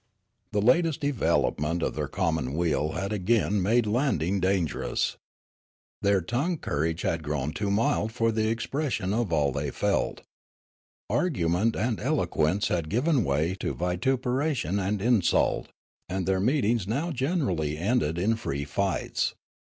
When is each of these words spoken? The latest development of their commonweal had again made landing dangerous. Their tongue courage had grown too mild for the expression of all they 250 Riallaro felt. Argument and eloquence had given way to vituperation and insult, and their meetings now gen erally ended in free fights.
The 0.51 0.63
latest 0.63 0.99
development 1.01 1.83
of 1.83 1.93
their 1.93 2.07
commonweal 2.07 2.93
had 2.93 3.13
again 3.13 3.61
made 3.61 3.85
landing 3.85 4.39
dangerous. 4.39 5.15
Their 6.01 6.21
tongue 6.21 6.57
courage 6.57 7.03
had 7.03 7.21
grown 7.21 7.51
too 7.53 7.69
mild 7.69 8.11
for 8.11 8.31
the 8.31 8.47
expression 8.49 9.13
of 9.13 9.31
all 9.31 9.51
they 9.51 9.69
250 9.69 9.71
Riallaro 9.71 9.91
felt. 9.91 10.21
Argument 11.07 11.75
and 11.75 11.99
eloquence 11.99 12.69
had 12.69 12.89
given 12.89 13.23
way 13.23 13.53
to 13.59 13.75
vituperation 13.75 14.79
and 14.79 15.03
insult, 15.03 15.67
and 16.09 16.25
their 16.25 16.39
meetings 16.39 16.87
now 16.87 17.11
gen 17.11 17.41
erally 17.41 17.79
ended 17.79 18.17
in 18.17 18.35
free 18.37 18.65
fights. 18.65 19.35